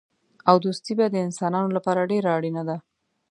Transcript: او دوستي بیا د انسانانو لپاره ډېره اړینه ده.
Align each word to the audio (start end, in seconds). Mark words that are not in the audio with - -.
او 0.49 0.55
دوستي 0.65 0.91
بیا 0.97 1.07
د 1.11 1.15
انسانانو 1.27 1.69
لپاره 1.77 2.09
ډېره 2.11 2.29
اړینه 2.37 2.63
ده. 2.69 2.77